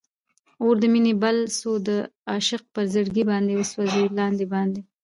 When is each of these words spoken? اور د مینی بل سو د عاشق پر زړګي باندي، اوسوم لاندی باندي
اور 0.61 0.75
د 0.81 0.83
مینی 0.93 1.13
بل 1.23 1.37
سو 1.59 1.71
د 1.87 1.89
عاشق 2.31 2.61
پر 2.73 2.83
زړګي 2.93 3.23
باندي، 3.29 3.53
اوسوم 3.55 3.85
لاندی 4.17 4.45
باندي 4.53 4.81